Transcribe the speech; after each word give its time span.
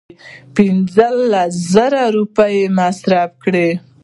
پنځه 0.55 1.07
لس 1.31 1.53
زره 1.73 2.03
روپۍ 2.17 2.53
یې 2.61 2.73
مصرف 2.79 3.31
کړې. 3.43 3.69